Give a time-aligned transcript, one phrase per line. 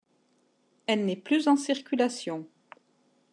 [0.87, 2.47] Elle n'est plus en circulation.